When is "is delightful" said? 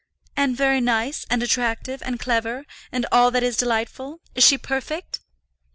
3.43-4.19